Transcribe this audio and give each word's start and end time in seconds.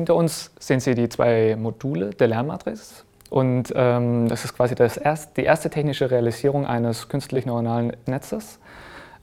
Hinter 0.00 0.14
uns 0.14 0.50
sehen 0.58 0.80
Sie 0.80 0.94
die 0.94 1.10
zwei 1.10 1.56
Module 1.56 2.08
der 2.08 2.28
Lernmatrix. 2.28 3.04
Und 3.28 3.70
ähm, 3.76 4.28
das 4.30 4.46
ist 4.46 4.56
quasi 4.56 4.74
das 4.74 4.96
erst, 4.96 5.36
die 5.36 5.42
erste 5.42 5.68
technische 5.68 6.10
Realisierung 6.10 6.64
eines 6.64 7.10
künstlichen 7.10 7.50
neuronalen 7.50 7.92
Netzes. 8.06 8.60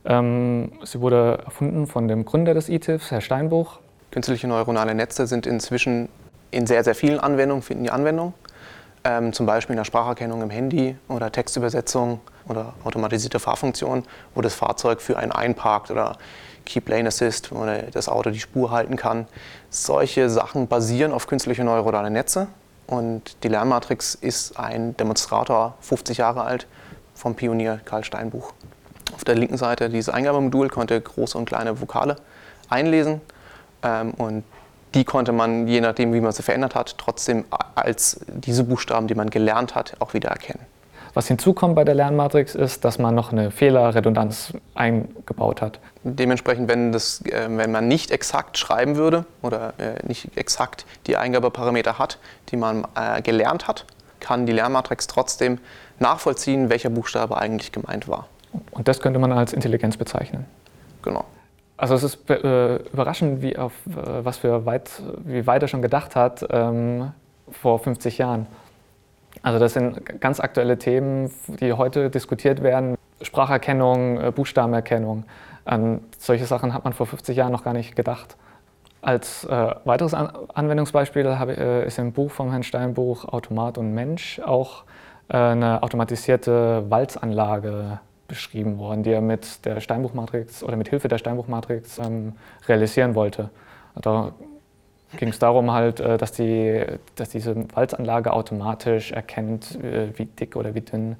Ähm, 0.06 0.72
sie 0.84 1.02
wurde 1.02 1.40
erfunden 1.44 1.88
von 1.88 2.08
dem 2.08 2.26
Gründer 2.26 2.54
des 2.54 2.70
ITIFs, 2.70 3.10
Herr 3.10 3.22
Steinbuch. 3.22 3.80
Künstliche 4.12 4.48
neuronale 4.48 4.94
Netze 4.94 5.26
sind 5.26 5.48
inzwischen 5.48 6.10
in 6.52 6.68
sehr, 6.68 6.84
sehr 6.84 6.94
vielen 6.94 7.20
Anwendungen, 7.20 7.64
finden 7.64 7.86
die 7.86 7.90
Anwendung. 7.90 8.36
Ähm, 9.04 9.34
zum 9.34 9.48
Beispiel 9.48 9.74
in 9.74 9.78
der 9.78 9.86
Spracherkennung 9.86 10.44
im 10.44 10.52
Handy 10.52 10.96
oder 11.08 11.32
Textübersetzung 11.32 12.20
oder 12.48 12.74
automatisierte 12.84 13.40
Fahrfunktion, 13.40 14.04
wo 14.36 14.42
das 14.42 14.54
Fahrzeug 14.54 15.02
für 15.02 15.18
einen 15.18 15.32
einparkt 15.32 15.92
oder 15.92 16.18
Keep 16.66 16.90
Lane 16.90 17.08
Assist, 17.08 17.52
wo 17.52 17.66
das 17.92 18.10
Auto 18.10 18.30
die 18.30 18.40
Spur 18.40 18.72
halten 18.72 18.98
kann. 18.98 19.28
Solche 19.70 20.30
Sachen 20.30 20.68
basieren 20.68 21.14
auf 21.14 21.28
künstliche 21.28 21.64
neuronale 21.64 22.10
Netze 22.10 22.48
und 22.88 23.44
die 23.44 23.48
Lernmatrix 23.48 24.16
ist 24.16 24.60
ein 24.60 24.96
Demonstrator, 24.98 25.76
50 25.82 26.18
Jahre 26.18 26.44
alt, 26.44 26.68
vom 27.16 27.36
Pionier 27.36 27.80
Karl 27.84 28.04
Steinbuch. 28.04 28.54
Auf 29.14 29.24
der 29.24 29.36
linken 29.36 29.58
Seite 29.58 29.90
dieses 29.90 30.14
Eingabemodul 30.14 30.70
konnte 30.70 31.00
große 31.00 31.38
und 31.38 31.46
kleine 31.46 31.80
Vokale 31.82 32.18
einlesen 32.70 33.22
ähm, 33.84 34.12
und 34.12 34.44
die 34.94 35.04
konnte 35.04 35.32
man, 35.32 35.68
je 35.68 35.82
nachdem 35.82 36.14
wie 36.14 36.22
man 36.22 36.32
sie 36.32 36.44
verändert 36.44 36.76
hat, 36.76 36.98
trotzdem 36.98 37.46
als 37.76 38.20
diese 38.28 38.64
Buchstaben, 38.64 39.08
die 39.08 39.16
man 39.16 39.30
gelernt 39.30 39.76
hat, 39.76 39.96
auch 40.00 40.14
wieder 40.14 40.30
erkennen. 40.30 40.66
Was 41.18 41.30
hinzukommt 41.30 41.74
bei 41.74 41.84
der 41.84 41.96
Lernmatrix 41.96 42.54
ist, 42.54 42.86
dass 42.86 43.00
man 43.00 43.16
noch 43.16 43.32
eine 43.32 43.50
Fehlerredundanz 43.50 44.54
eingebaut 44.76 45.64
hat. 45.64 45.80
Dementsprechend, 46.04 46.70
wenn, 46.70 46.92
das, 46.92 47.26
äh, 47.26 47.48
wenn 47.50 47.72
man 47.72 47.88
nicht 47.88 48.12
exakt 48.12 48.60
schreiben 48.60 48.98
würde 48.98 49.26
oder 49.42 49.74
äh, 49.80 50.06
nicht 50.06 50.38
exakt 50.38 50.86
die 51.08 51.18
Eingabeparameter 51.18 51.98
hat, 51.98 52.20
die 52.50 52.56
man 52.56 52.86
äh, 52.94 53.24
gelernt 53.24 53.68
hat, 53.68 53.86
kann 54.20 54.46
die 54.46 54.52
Lernmatrix 54.52 55.08
trotzdem 55.08 55.58
nachvollziehen, 55.98 56.70
welcher 56.70 56.92
Buchstabe 56.92 57.36
eigentlich 57.36 57.72
gemeint 57.72 58.08
war. 58.08 58.28
Und 58.70 58.88
das 58.88 59.00
könnte 59.00 59.18
man 59.18 59.32
als 59.32 59.54
Intelligenz 59.54 59.98
bezeichnen. 59.98 60.46
Genau. 61.02 61.26
Also 61.78 61.96
es 61.96 62.04
ist 62.04 62.30
äh, 62.30 62.76
überraschend, 62.94 63.42
wie, 63.42 63.58
auf, 63.58 63.74
äh, 63.88 64.24
was 64.24 64.38
für 64.38 64.68
weit, 64.68 64.92
wie 65.26 65.48
weit 65.48 65.64
er 65.64 65.68
schon 65.68 65.82
gedacht 65.82 66.16
hat 66.16 66.46
ähm, 66.52 67.12
vor 67.50 67.80
50 67.80 68.20
Jahren. 68.20 68.46
Also 69.44 69.60
das 69.60 69.74
sind 69.74 70.20
ganz 70.20 70.40
aktuelle 70.40 70.78
Themen, 70.78 71.32
die 71.48 71.74
heute 71.74 72.10
diskutiert 72.10 72.64
werden. 72.64 72.98
Spracherkennung, 73.22 74.20
äh, 74.20 74.32
Buchstabenerkennung. 74.32 75.26
An 75.66 76.02
solche 76.18 76.46
Sachen 76.46 76.74
hat 76.74 76.84
man 76.84 76.94
vor 76.94 77.06
50 77.06 77.36
Jahren 77.36 77.52
noch 77.52 77.64
gar 77.64 77.74
nicht 77.74 77.96
gedacht. 77.96 78.38
Als 79.02 79.44
äh, 79.46 79.76
weiteres 79.86 80.14
An 80.14 80.30
Anwendungsbeispiel 80.54 81.38
habe, 81.38 81.58
äh, 81.58 81.88
ist 81.88 82.00
im 82.00 82.14
Buch 82.14 82.32
vom 82.32 82.52
Herrn 82.52 82.64
Steinbuch 82.64 83.26
Automat 83.26 83.78
und 83.78 83.94
Mensch 83.94 84.40
auch 84.40 84.84
äh, 85.30 85.38
eine 85.38 85.84
automatisierte 85.84 86.86
Walzanlage 86.90 88.00
beschrieben 88.28 88.78
worden, 88.78 89.04
die 89.04 89.12
er 89.12 89.22
mit 89.22 89.66
der 89.66 89.80
Steinbuchmatrix 89.80 90.64
oder 90.64 90.76
mit 90.76 90.90
Hilfe 90.90 91.08
der 91.08 91.18
Steinbuchmatrix 91.18 92.00
ähm, 92.00 92.34
realisieren 92.68 93.16
wollte. 93.16 93.50
Da 93.96 94.34
ging 95.16 95.30
es 95.30 95.40
darum 95.40 95.72
halt, 95.72 96.00
äh, 96.00 96.18
dass, 96.18 96.34
die, 96.34 96.86
dass 97.16 97.30
diese 97.30 97.56
Walzanlage 97.74 98.34
automatisch 98.34 99.12
erkennt, 99.12 99.76
äh, 99.84 100.18
wie 100.18 100.26
dick 100.26 100.56
oder 100.56 100.76
wie 100.76 100.82
dünn 100.82 101.16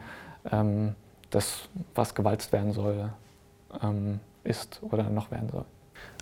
ähm, 0.52 0.96
das, 1.30 1.70
was 1.96 2.16
gewalzt 2.16 2.52
werden 2.52 2.74
soll, 2.74 3.10
ähm, 3.82 4.20
ist 4.44 4.80
oder 4.82 5.04
noch 5.04 5.32
werden 5.32 5.50
soll. 5.50 5.66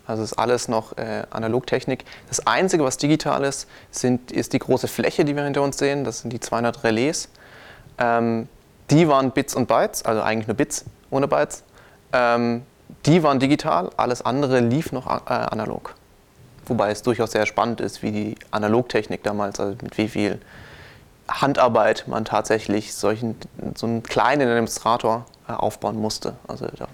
Also 0.07 0.21
ist 0.21 0.33
alles 0.33 0.67
noch 0.67 0.97
äh, 0.97 1.23
Analogtechnik. 1.31 2.05
Das 2.27 2.45
Einzige, 2.45 2.83
was 2.83 2.97
digital 2.97 3.43
ist, 3.43 3.67
sind, 3.89 4.31
ist 4.31 4.53
die 4.53 4.59
große 4.59 4.87
Fläche, 4.87 5.25
die 5.25 5.35
wir 5.35 5.43
hinter 5.43 5.63
uns 5.63 5.77
sehen. 5.77 6.03
Das 6.03 6.19
sind 6.19 6.31
die 6.31 6.39
200 6.39 6.83
Relais. 6.83 7.29
Ähm, 7.97 8.47
die 8.91 9.07
waren 9.07 9.31
Bits 9.31 9.55
und 9.55 9.67
Bytes, 9.67 10.05
also 10.05 10.21
eigentlich 10.21 10.47
nur 10.47 10.55
Bits 10.55 10.85
ohne 11.09 11.27
Bytes. 11.27 11.63
Ähm, 12.13 12.63
die 13.07 13.23
waren 13.23 13.39
digital, 13.39 13.89
alles 13.97 14.21
andere 14.21 14.59
lief 14.59 14.91
noch 14.91 15.07
äh, 15.07 15.33
analog. 15.33 15.95
Wobei 16.67 16.91
es 16.91 17.03
durchaus 17.03 17.31
sehr 17.31 17.45
spannend 17.45 17.81
ist, 17.81 18.01
wie 18.01 18.11
die 18.11 18.35
Analogtechnik 18.51 19.23
damals, 19.23 19.59
also 19.59 19.75
mit 19.81 19.97
wie 19.97 20.07
viel 20.07 20.39
Handarbeit 21.27 22.05
man 22.07 22.25
tatsächlich 22.25 22.93
solchen, 22.93 23.35
so 23.75 23.87
einen 23.87 24.03
kleinen 24.03 24.47
Demonstrator 24.47 25.25
äh, 25.47 25.53
aufbauen 25.53 25.99
musste. 25.99 26.35
Also 26.47 26.67
da 26.67 26.87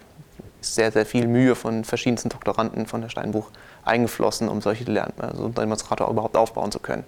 ist 0.62 0.76
sehr, 0.76 0.92
sehr 0.92 1.06
viel 1.06 1.28
Mühe 1.28 1.56
von 1.56 1.84
verschiedensten 1.84 2.30
Doktoranden 2.30 2.86
von 2.86 3.02
der 3.02 3.10
Steinbuch 3.10 3.48
eingeflossen, 3.84 4.48
um 4.48 4.62
solche 4.62 4.86
also 5.18 5.46
einen 5.46 5.56
Demonstrator 5.56 6.10
überhaupt 6.10 6.38
aufbauen 6.38 6.72
zu 6.72 6.80
können. 6.80 7.04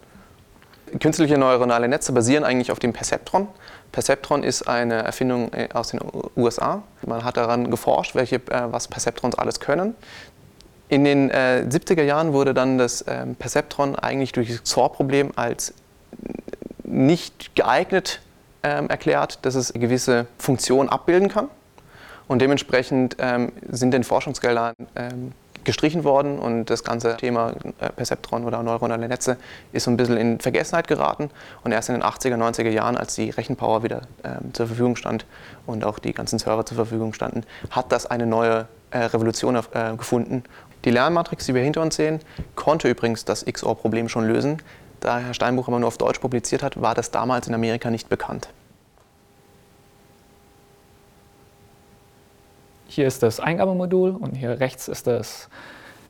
Künstliche 0.99 1.37
neuronale 1.37 1.87
Netze 1.87 2.11
basieren 2.11 2.43
eigentlich 2.43 2.71
auf 2.71 2.79
dem 2.79 2.93
Perceptron. 2.93 3.47
Perceptron 3.91 4.43
ist 4.43 4.67
eine 4.67 4.95
Erfindung 5.03 5.51
äh, 5.53 5.69
aus 5.73 5.89
den 5.89 6.01
USA. 6.35 6.83
Man 7.05 7.23
hat 7.23 7.37
daran 7.37 7.71
geforscht, 7.71 8.15
welche, 8.15 8.41
was 8.47 8.87
Perceptrons 8.87 9.35
alles 9.35 9.59
können. 9.59 9.95
In 10.93 11.05
den 11.05 11.31
äh, 11.31 11.65
70er 11.67 12.03
Jahren 12.03 12.33
wurde 12.33 12.53
dann 12.53 12.77
das 12.77 13.03
ähm, 13.07 13.33
Perceptron 13.33 13.95
eigentlich 13.95 14.31
durch 14.31 14.49
das 14.49 14.61
XOR-Problem 14.61 15.31
als 15.35 15.73
nicht 16.83 17.55
geeignet 17.55 18.21
ähm, 18.61 18.91
erklärt, 18.91 19.39
dass 19.41 19.55
es 19.55 19.73
gewisse 19.73 20.27
Funktion 20.37 20.89
abbilden 20.89 21.29
kann. 21.29 21.47
Und 22.27 22.43
dementsprechend 22.43 23.15
ähm, 23.17 23.51
sind 23.67 23.89
den 23.89 24.03
Forschungsgeldern 24.03 24.75
ähm, 24.95 25.31
gestrichen 25.63 26.03
worden 26.03 26.37
und 26.37 26.65
das 26.65 26.83
ganze 26.83 27.17
Thema 27.17 27.53
äh, 27.79 27.89
Perceptron 27.89 28.45
oder 28.45 28.61
neuronale 28.61 29.07
Netze 29.07 29.37
ist 29.71 29.85
so 29.85 29.91
ein 29.91 29.97
bisschen 29.97 30.17
in 30.17 30.39
Vergessenheit 30.41 30.87
geraten. 30.87 31.31
Und 31.63 31.71
erst 31.71 31.89
in 31.89 31.95
den 31.95 32.03
80er, 32.03 32.37
90er 32.37 32.69
Jahren, 32.69 32.97
als 32.97 33.15
die 33.15 33.31
Rechenpower 33.31 33.81
wieder 33.81 34.03
ähm, 34.23 34.53
zur 34.53 34.67
Verfügung 34.67 34.95
stand 34.95 35.25
und 35.65 35.83
auch 35.85 35.97
die 35.97 36.13
ganzen 36.13 36.37
Server 36.37 36.67
zur 36.67 36.75
Verfügung 36.75 37.13
standen, 37.13 37.45
hat 37.71 37.91
das 37.91 38.05
eine 38.05 38.27
neue 38.27 38.67
äh, 38.91 38.99
Revolution 38.99 39.55
äh, 39.55 39.95
gefunden 39.97 40.43
die 40.85 40.91
Lernmatrix, 40.91 41.45
die 41.45 41.53
wir 41.53 41.61
hinter 41.61 41.81
uns 41.81 41.95
sehen, 41.95 42.19
konnte 42.55 42.89
übrigens 42.89 43.25
das 43.25 43.45
XOR-Problem 43.45 44.09
schon 44.09 44.27
lösen. 44.27 44.61
Da 44.99 45.19
Herr 45.19 45.33
Steinbuch 45.33 45.67
aber 45.67 45.79
nur 45.79 45.87
auf 45.87 45.97
Deutsch 45.97 46.19
publiziert 46.19 46.63
hat, 46.63 46.81
war 46.81 46.95
das 46.95 47.11
damals 47.11 47.47
in 47.47 47.53
Amerika 47.53 47.89
nicht 47.89 48.09
bekannt. 48.09 48.49
Hier 52.87 53.07
ist 53.07 53.23
das 53.23 53.39
Eingabemodul 53.39 54.11
und 54.11 54.35
hier 54.35 54.59
rechts 54.59 54.87
ist 54.87 55.07
das 55.07 55.49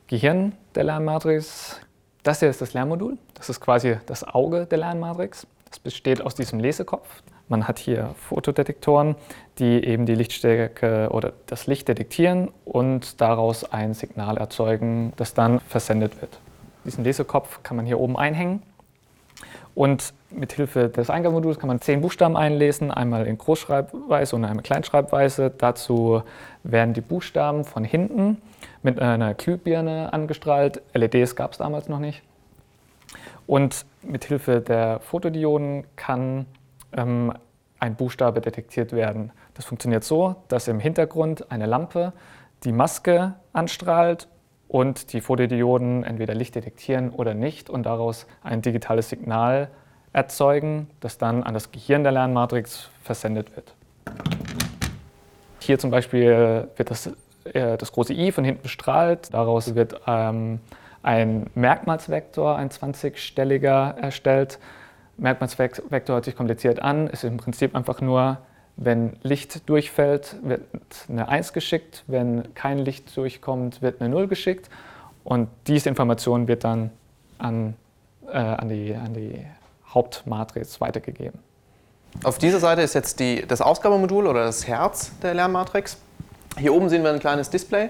Gehirn 0.07 0.53
der 0.75 0.83
Lernmatrix. 0.83 1.79
Das 2.23 2.39
hier 2.39 2.49
ist 2.49 2.61
das 2.61 2.73
Lernmodul. 2.73 3.17
Das 3.35 3.49
ist 3.49 3.61
quasi 3.61 3.97
das 4.05 4.23
Auge 4.23 4.65
der 4.65 4.79
Lernmatrix. 4.79 5.47
Das 5.73 5.79
besteht 5.79 6.21
aus 6.21 6.35
diesem 6.35 6.59
Lesekopf. 6.59 7.23
Man 7.47 7.67
hat 7.67 7.79
hier 7.79 8.13
Fotodetektoren, 8.29 9.15
die 9.57 9.83
eben 9.83 10.05
die 10.05 10.13
Lichtstärke 10.13 11.09
oder 11.09 11.33
das 11.47 11.65
Licht 11.65 11.87
detektieren 11.87 12.51
und 12.63 13.19
daraus 13.19 13.63
ein 13.73 13.95
Signal 13.95 14.37
erzeugen, 14.37 15.13
das 15.15 15.33
dann 15.33 15.59
versendet 15.61 16.21
wird. 16.21 16.37
Diesen 16.85 17.03
Lesekopf 17.03 17.63
kann 17.63 17.75
man 17.75 17.87
hier 17.87 17.99
oben 17.99 18.17
einhängen 18.17 18.61
und 19.73 20.13
mit 20.29 20.53
Hilfe 20.53 20.89
des 20.89 21.09
Eingabemoduls 21.09 21.57
kann 21.57 21.69
man 21.69 21.81
zehn 21.81 22.01
Buchstaben 22.01 22.37
einlesen, 22.37 22.91
einmal 22.91 23.25
in 23.25 23.39
Großschreibweise 23.39 24.35
und 24.35 24.45
einmal 24.45 24.57
in 24.57 24.63
Kleinschreibweise. 24.63 25.49
Dazu 25.57 26.21
werden 26.61 26.93
die 26.93 27.01
Buchstaben 27.01 27.65
von 27.65 27.83
hinten 27.83 28.39
mit 28.83 28.99
einer 28.99 29.33
Glühbirne 29.33 30.13
angestrahlt. 30.13 30.83
LEDs 30.93 31.35
gab 31.35 31.53
es 31.53 31.57
damals 31.57 31.89
noch 31.89 31.97
nicht. 31.97 32.21
Und 33.47 33.85
mit 34.01 34.25
Hilfe 34.25 34.61
der 34.61 34.99
Fotodioden 34.99 35.85
kann 35.95 36.45
ähm, 36.93 37.33
ein 37.79 37.95
Buchstabe 37.95 38.41
detektiert 38.41 38.93
werden. 38.93 39.31
Das 39.55 39.65
funktioniert 39.65 40.03
so, 40.03 40.35
dass 40.47 40.67
im 40.67 40.79
Hintergrund 40.79 41.51
eine 41.51 41.65
Lampe 41.65 42.13
die 42.63 42.71
Maske 42.71 43.33
anstrahlt 43.51 44.27
und 44.69 45.13
die 45.13 45.21
Fotodioden 45.21 46.03
entweder 46.03 46.33
Licht 46.33 46.55
detektieren 46.55 47.09
oder 47.09 47.33
nicht 47.33 47.69
und 47.69 47.83
daraus 47.83 48.25
ein 48.41 48.61
digitales 48.61 49.09
Signal 49.09 49.69
erzeugen, 50.13 50.89
das 50.99 51.17
dann 51.17 51.43
an 51.43 51.53
das 51.53 51.71
Gehirn 51.71 52.03
der 52.03 52.13
Lernmatrix 52.13 52.89
versendet 53.01 53.55
wird. 53.55 53.75
Hier 55.59 55.79
zum 55.79 55.91
Beispiel 55.91 56.67
wird 56.75 56.89
das, 56.89 57.07
äh, 57.45 57.77
das 57.77 57.91
große 57.91 58.13
I 58.13 58.31
von 58.31 58.43
hinten 58.43 58.63
bestrahlt, 58.63 59.33
daraus 59.33 59.75
wird 59.75 59.99
ähm, 60.07 60.59
ein 61.03 61.47
Merkmalsvektor, 61.53 62.55
ein 62.55 62.69
20-stelliger 62.69 63.97
erstellt 63.97 64.59
Merkmalsvektor 65.17 66.15
hört 66.15 66.25
sich 66.25 66.35
kompliziert 66.35 66.81
an, 66.81 67.07
ist 67.07 67.23
im 67.23 67.37
Prinzip 67.37 67.75
einfach 67.75 68.01
nur, 68.01 68.39
wenn 68.75 69.17
Licht 69.21 69.69
durchfällt, 69.69 70.37
wird 70.41 70.63
eine 71.07 71.27
1 71.27 71.53
geschickt, 71.53 72.03
wenn 72.07 72.55
kein 72.55 72.79
Licht 72.79 73.15
durchkommt, 73.15 73.81
wird 73.81 74.01
eine 74.01 74.09
0 74.09 74.27
geschickt 74.27 74.69
und 75.23 75.49
diese 75.67 75.89
Information 75.89 76.47
wird 76.47 76.63
dann 76.63 76.89
an, 77.37 77.75
äh, 78.27 78.37
an, 78.37 78.69
die, 78.69 78.95
an 78.95 79.13
die 79.13 79.45
Hauptmatrix 79.87 80.81
weitergegeben. 80.81 81.39
Auf 82.23 82.37
dieser 82.37 82.59
Seite 82.59 82.81
ist 82.81 82.95
jetzt 82.95 83.19
die, 83.19 83.45
das 83.47 83.61
Ausgabemodul 83.61 84.27
oder 84.27 84.45
das 84.45 84.67
Herz 84.67 85.11
der 85.21 85.33
Lernmatrix. 85.33 85.97
Hier 86.57 86.73
oben 86.73 86.89
sehen 86.89 87.03
wir 87.03 87.11
ein 87.11 87.19
kleines 87.19 87.49
Display. 87.49 87.89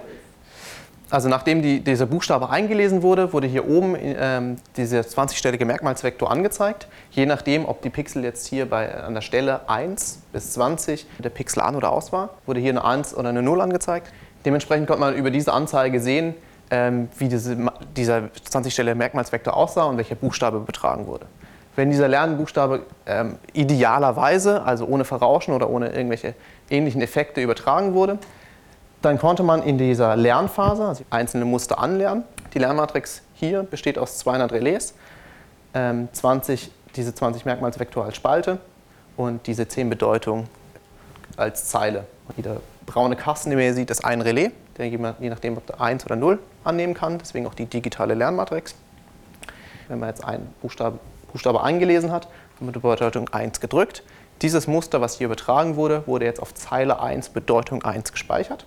Also 1.14 1.30
nachdem 1.30 1.62
die, 1.62 1.80
dieser 1.80 2.08
Buchstabe 2.08 2.50
eingelesen 2.50 3.04
wurde, 3.04 3.34
wurde 3.34 3.46
hier 3.46 3.70
oben 3.70 3.96
ähm, 4.00 4.56
dieser 4.78 5.02
20-stellige 5.02 5.64
Merkmalsvektor 5.64 6.32
angezeigt. 6.32 6.88
Je 7.12 7.28
nachdem, 7.28 7.68
ob 7.68 7.84
die 7.84 7.92
Pixel 7.92 8.24
jetzt 8.24 8.48
hier 8.48 8.68
bei, 8.68 8.92
an 8.96 9.14
der 9.14 9.22
Stelle 9.22 9.70
1 9.70 10.24
bis 10.32 10.54
20 10.54 11.06
der 11.20 11.30
Pixel 11.30 11.62
an 11.62 11.76
oder 11.76 11.92
aus 11.92 12.12
war, 12.12 12.32
wurde 12.48 12.62
hier 12.62 12.72
eine 12.72 12.84
1 12.84 13.16
oder 13.16 13.30
eine 13.30 13.44
0 13.44 13.62
angezeigt. 13.62 14.12
Dementsprechend 14.44 14.88
konnte 14.88 15.02
man 15.02 15.14
über 15.14 15.30
diese 15.30 15.54
Anzeige 15.54 16.00
sehen, 16.00 16.34
ähm, 16.72 17.10
wie 17.20 17.28
diese, 17.28 17.58
dieser 17.96 18.30
20-stellige 18.50 18.96
Merkmalsvektor 18.96 19.56
aussah 19.56 19.84
und 19.84 19.98
welcher 19.98 20.16
Buchstabe 20.16 20.58
übertragen 20.58 21.06
wurde. 21.06 21.28
Wenn 21.76 21.92
dieser 21.92 22.08
Lernbuchstabe 22.08 22.88
ähm, 23.06 23.38
idealerweise, 23.54 24.64
also 24.64 24.88
ohne 24.88 25.06
Verrauschen 25.06 25.54
oder 25.54 25.70
ohne 25.70 25.90
irgendwelche 25.90 26.34
ähnlichen 26.72 27.04
Effekte 27.04 27.40
übertragen 27.40 27.94
wurde, 27.94 28.18
dann 29.04 29.20
konnte 29.20 29.44
man 29.44 29.62
in 29.64 29.78
dieser 29.78 30.16
Lernphase 30.16 30.86
also 30.86 31.04
einzelne 31.10 31.46
Muster 31.46 31.78
anlernen. 31.78 32.24
Die 32.54 32.60
Lernmatrix 32.60 33.22
hier 33.34 33.64
besteht 33.64 33.98
aus 33.98 34.18
200 34.20 34.52
Relais, 34.54 34.94
20, 35.74 36.64
ähm, 36.66 36.72
diese 36.96 37.14
20 37.14 37.46
Merkmalsvektor 37.46 38.06
als 38.06 38.16
Spalte 38.16 38.60
und 39.18 39.46
diese 39.46 39.68
10 39.68 39.90
Bedeutungen 39.90 40.48
als 41.36 41.66
Zeile. 41.66 42.06
Jeder 42.38 42.58
braune 42.86 43.18
Kasten, 43.18 43.50
den 43.50 43.58
man 43.58 43.66
hier 43.66 43.74
sieht, 43.74 43.90
ist 43.90 44.06
ein 44.06 44.22
Relais, 44.22 44.52
der 44.78 44.88
je 44.88 44.98
nachdem, 44.98 45.58
ob 45.58 45.68
der 45.68 45.82
1 45.82 46.06
oder 46.06 46.16
0 46.16 46.40
annehmen 46.64 46.94
kann, 46.94 47.18
deswegen 47.18 47.46
auch 47.46 47.56
die 47.56 47.66
digitale 47.66 48.14
Lernmatrix. 48.14 48.76
Wenn 49.90 50.00
man 50.00 50.10
jetzt 50.10 50.24
einen 50.24 50.54
Buchstabe, 50.62 51.00
Buchstabe 51.32 51.62
eingelesen 51.62 52.12
hat, 52.12 52.28
haben 52.56 52.68
wir 52.68 52.72
die 52.72 52.80
Bedeutung 52.80 53.28
1 53.30 53.60
gedrückt. 53.60 54.04
Dieses 54.42 54.68
Muster, 54.68 55.02
was 55.02 55.18
hier 55.18 55.26
übertragen 55.26 55.76
wurde, 55.76 56.04
wurde 56.06 56.26
jetzt 56.26 56.42
auf 56.42 56.54
Zeile 56.54 57.02
1 57.02 57.30
Bedeutung 57.30 57.84
1 57.84 58.12
gespeichert. 58.14 58.66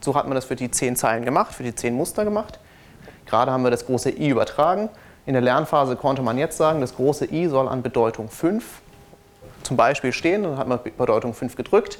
So 0.00 0.14
hat 0.14 0.26
man 0.26 0.34
das 0.34 0.44
für 0.44 0.56
die 0.56 0.70
zehn 0.70 0.96
Zeilen 0.96 1.24
gemacht, 1.24 1.54
für 1.54 1.62
die 1.62 1.74
zehn 1.74 1.94
Muster 1.94 2.24
gemacht. 2.24 2.58
Gerade 3.26 3.50
haben 3.50 3.64
wir 3.64 3.70
das 3.70 3.86
große 3.86 4.10
i 4.10 4.28
übertragen. 4.28 4.88
In 5.26 5.32
der 5.32 5.42
Lernphase 5.42 5.96
konnte 5.96 6.22
man 6.22 6.38
jetzt 6.38 6.56
sagen, 6.56 6.80
das 6.80 6.94
große 6.94 7.32
i 7.32 7.48
soll 7.48 7.68
an 7.68 7.82
Bedeutung 7.82 8.28
5 8.28 8.64
zum 9.62 9.76
Beispiel 9.76 10.12
stehen. 10.12 10.44
Dann 10.44 10.56
hat 10.58 10.68
man 10.68 10.78
Bedeutung 10.96 11.34
5 11.34 11.56
gedrückt. 11.56 11.98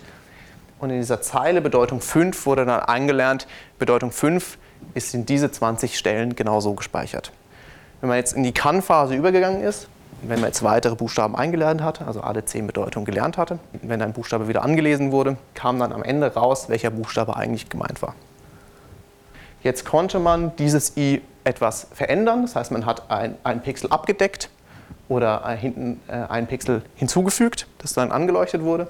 Und 0.78 0.90
in 0.90 0.98
dieser 0.98 1.22
Zeile 1.22 1.60
Bedeutung 1.60 2.00
5 2.00 2.46
wurde 2.46 2.64
dann 2.64 2.80
angelernt, 2.80 3.46
Bedeutung 3.78 4.12
5 4.12 4.58
ist 4.94 5.14
in 5.14 5.26
diese 5.26 5.50
20 5.50 5.98
Stellen 5.98 6.36
genauso 6.36 6.74
gespeichert. 6.74 7.32
Wenn 8.00 8.08
man 8.08 8.18
jetzt 8.18 8.34
in 8.34 8.42
die 8.42 8.52
Kann-Phase 8.52 9.14
übergegangen 9.14 9.62
ist, 9.62 9.88
wenn 10.22 10.40
man 10.40 10.48
jetzt 10.48 10.62
weitere 10.62 10.94
Buchstaben 10.94 11.36
eingelernt 11.36 11.82
hatte, 11.82 12.06
also 12.06 12.20
alle 12.20 12.44
zehn 12.44 12.66
Bedeutungen 12.66 13.04
gelernt 13.04 13.36
hatte, 13.36 13.58
wenn 13.82 14.00
ein 14.02 14.12
Buchstabe 14.12 14.48
wieder 14.48 14.62
angelesen 14.62 15.12
wurde, 15.12 15.36
kam 15.54 15.78
dann 15.78 15.92
am 15.92 16.02
Ende 16.02 16.32
raus, 16.32 16.68
welcher 16.68 16.90
Buchstabe 16.90 17.36
eigentlich 17.36 17.68
gemeint 17.68 18.02
war. 18.02 18.14
Jetzt 19.62 19.84
konnte 19.84 20.18
man 20.18 20.54
dieses 20.56 20.96
i 20.96 21.22
etwas 21.44 21.88
verändern, 21.92 22.42
das 22.42 22.56
heißt, 22.56 22.72
man 22.72 22.86
hat 22.86 23.10
ein, 23.10 23.36
einen 23.44 23.60
Pixel 23.60 23.90
abgedeckt 23.90 24.50
oder 25.08 25.48
hinten 25.50 26.00
äh, 26.08 26.12
einen 26.12 26.46
Pixel 26.46 26.82
hinzugefügt, 26.94 27.66
das 27.78 27.92
dann 27.92 28.10
angeleuchtet 28.10 28.62
wurde. 28.62 28.88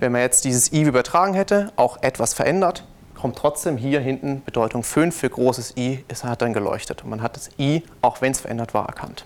Wenn 0.00 0.12
man 0.12 0.20
jetzt 0.20 0.44
dieses 0.44 0.72
i 0.72 0.82
übertragen 0.82 1.34
hätte, 1.34 1.72
auch 1.76 2.02
etwas 2.02 2.34
verändert, 2.34 2.84
kommt 3.14 3.36
trotzdem 3.36 3.76
hier 3.76 4.00
hinten 4.00 4.42
Bedeutung 4.44 4.82
5 4.82 5.16
für 5.16 5.28
großes 5.28 5.76
i, 5.76 6.04
es 6.08 6.24
hat 6.24 6.40
dann 6.40 6.52
geleuchtet 6.52 7.02
und 7.02 7.10
man 7.10 7.22
hat 7.22 7.36
das 7.36 7.50
i, 7.58 7.82
auch 8.00 8.20
wenn 8.20 8.32
es 8.32 8.40
verändert 8.40 8.74
war, 8.74 8.86
erkannt. 8.86 9.24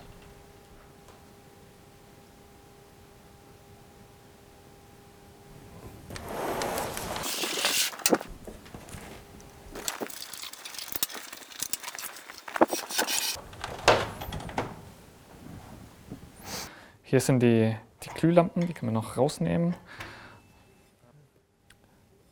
Hier 17.13 17.19
sind 17.19 17.41
die, 17.41 17.75
die 18.01 18.09
Glühlampen, 18.09 18.65
die 18.65 18.73
können 18.73 18.91
wir 18.91 18.99
noch 18.99 19.17
rausnehmen. 19.17 19.75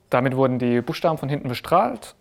Damit 0.09 0.35
wurden 0.35 0.57
die 0.57 0.81
Buchstaben 0.81 1.19
von 1.19 1.29
hinten 1.29 1.49
bestrahlt. 1.49 2.15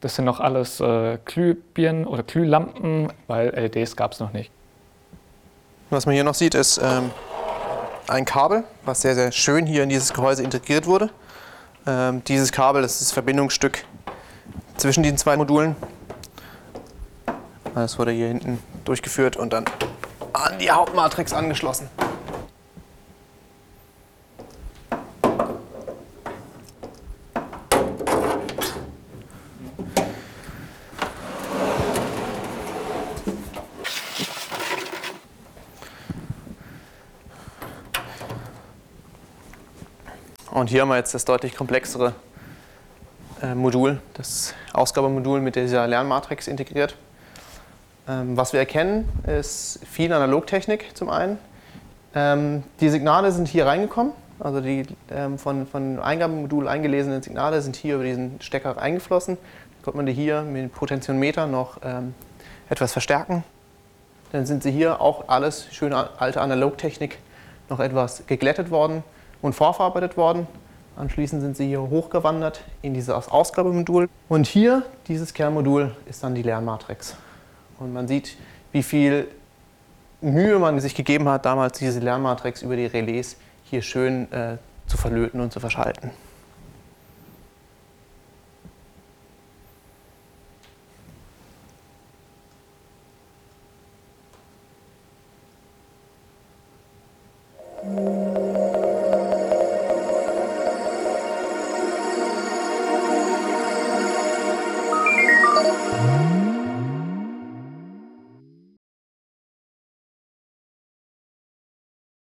Das 0.00 0.16
sind 0.16 0.24
noch 0.24 0.40
alles 0.40 0.80
äh, 0.80 1.18
Glühbirnen 1.24 2.08
oder 2.08 2.24
Glühlampen, 2.24 3.12
weil 3.28 3.50
LEDs 3.50 3.94
gab 3.94 4.14
es 4.14 4.18
noch 4.18 4.32
nicht. 4.32 4.50
Was 5.90 6.06
man 6.06 6.16
hier 6.16 6.24
noch 6.24 6.34
sieht, 6.34 6.56
ist 6.56 6.80
ähm, 6.82 7.12
ein 8.08 8.24
Kabel, 8.24 8.64
was 8.84 9.02
sehr, 9.02 9.14
sehr 9.14 9.30
schön 9.30 9.64
hier 9.64 9.84
in 9.84 9.90
dieses 9.90 10.12
Gehäuse 10.12 10.42
integriert 10.42 10.86
wurde. 10.86 11.10
Ähm, 11.86 12.24
dieses 12.24 12.50
Kabel 12.50 12.82
das 12.82 12.94
ist 12.94 13.02
das 13.02 13.12
Verbindungsstück 13.12 13.84
zwischen 14.76 15.04
diesen 15.04 15.18
zwei 15.18 15.36
Modulen. 15.36 15.76
Das 17.76 17.96
wurde 17.96 18.10
hier 18.10 18.26
hinten 18.26 18.58
durchgeführt 18.84 19.36
und 19.36 19.52
dann 19.52 19.66
an 20.32 20.58
die 20.58 20.70
Hauptmatrix 20.70 21.32
angeschlossen. 21.32 21.88
Und 40.50 40.68
hier 40.68 40.82
haben 40.82 40.88
wir 40.88 40.96
jetzt 40.96 41.14
das 41.14 41.24
deutlich 41.24 41.56
komplexere 41.56 42.12
äh, 43.40 43.54
Modul, 43.54 44.02
das 44.14 44.52
Ausgabemodul 44.74 45.40
mit 45.40 45.56
dieser 45.56 45.86
Lernmatrix 45.86 46.48
integriert. 46.48 46.96
Ähm, 48.10 48.36
was 48.36 48.52
wir 48.52 48.60
erkennen, 48.60 49.08
ist 49.26 49.78
viel 49.86 50.12
Analogtechnik 50.12 50.96
zum 50.96 51.10
einen. 51.10 51.38
Ähm, 52.14 52.64
die 52.80 52.88
Signale 52.88 53.30
sind 53.30 53.46
hier 53.46 53.66
reingekommen, 53.66 54.12
also 54.40 54.60
die 54.60 54.84
ähm, 55.12 55.38
von, 55.38 55.66
von 55.66 56.00
Eingabemodul 56.00 56.66
eingelesenen 56.66 57.22
Signale 57.22 57.62
sind 57.62 57.76
hier 57.76 57.94
über 57.96 58.04
diesen 58.04 58.40
Stecker 58.40 58.80
eingeflossen. 58.82 59.36
Da 59.36 59.84
konnte 59.84 59.98
man 59.98 60.06
die 60.06 60.12
hier 60.12 60.42
mit 60.42 60.62
dem 60.62 60.70
Potentiometer 60.70 61.46
noch 61.46 61.78
etwas 62.68 62.92
verstärken. 62.92 63.44
Dann 64.30 64.44
sind 64.44 64.62
sie 64.62 64.70
hier 64.70 65.00
auch 65.00 65.28
alles 65.28 65.68
schöne 65.72 66.10
alte 66.18 66.42
Analogtechnik 66.42 67.18
noch 67.70 67.80
etwas 67.80 68.24
geglättet 68.26 68.70
worden 68.70 69.02
und 69.40 69.54
vorverarbeitet 69.54 70.18
worden. 70.18 70.46
Anschließend 70.96 71.40
sind 71.40 71.56
sie 71.56 71.66
hier 71.66 71.80
hochgewandert 71.80 72.60
in 72.82 72.92
dieses 72.92 73.08
Ausgabemodul. 73.08 74.10
Und 74.28 74.46
hier, 74.46 74.82
dieses 75.08 75.32
Kernmodul, 75.32 75.92
ist 76.06 76.22
dann 76.22 76.34
die 76.34 76.42
Lernmatrix. 76.42 77.16
Und 77.80 77.92
man 77.92 78.06
sieht, 78.06 78.36
wie 78.72 78.82
viel 78.82 79.26
Mühe 80.20 80.58
man 80.58 80.78
sich 80.80 80.94
gegeben 80.94 81.28
hat, 81.28 81.46
damals 81.46 81.78
diese 81.78 81.98
Lernmatrix 81.98 82.62
über 82.62 82.76
die 82.76 82.86
Relais 82.86 83.36
hier 83.64 83.82
schön 83.82 84.30
äh, 84.32 84.58
zu 84.86 84.96
verlöten 84.96 85.40
und 85.40 85.52
zu 85.52 85.60
verschalten. 85.60 86.10